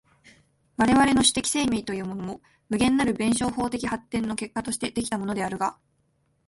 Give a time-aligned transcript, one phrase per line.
[0.77, 5.77] 我々の種的生命というものも、無限なる弁証法的発展の結果として出来たものであるが、